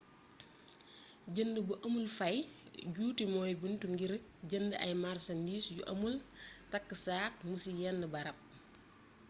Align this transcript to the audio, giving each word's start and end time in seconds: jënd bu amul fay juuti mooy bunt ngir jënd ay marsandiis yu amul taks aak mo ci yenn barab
jënd 1.35 1.55
bu 1.67 1.73
amul 1.85 2.07
fay 2.17 2.37
juuti 2.95 3.23
mooy 3.33 3.53
bunt 3.61 3.81
ngir 3.93 4.13
jënd 4.49 4.71
ay 4.85 4.93
marsandiis 5.03 5.65
yu 5.75 5.81
amul 5.91 6.15
taks 6.71 7.03
aak 7.23 7.35
mo 7.47 7.55
ci 7.63 7.71
yenn 7.81 8.01
barab 8.13 8.37